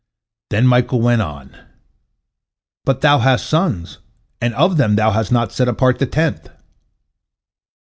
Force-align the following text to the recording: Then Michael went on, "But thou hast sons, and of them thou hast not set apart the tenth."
Then 0.49 0.65
Michael 0.65 0.99
went 0.99 1.21
on, 1.21 1.55
"But 2.85 3.01
thou 3.01 3.19
hast 3.19 3.45
sons, 3.45 3.99
and 4.41 4.51
of 4.55 4.77
them 4.77 4.95
thou 4.95 5.11
hast 5.11 5.31
not 5.31 5.51
set 5.51 5.67
apart 5.67 5.99
the 5.99 6.07
tenth." 6.07 6.49